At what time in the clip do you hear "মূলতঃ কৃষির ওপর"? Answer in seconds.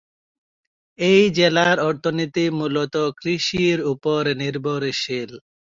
2.59-4.21